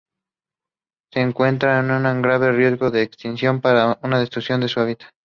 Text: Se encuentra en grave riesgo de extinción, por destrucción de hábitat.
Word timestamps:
Se 1.13 1.19
encuentra 1.19 1.77
en 1.79 2.21
grave 2.23 2.51
riesgo 2.51 2.89
de 2.89 3.03
extinción, 3.03 3.61
por 3.61 3.99
destrucción 4.17 4.59
de 4.61 4.73
hábitat. 4.75 5.11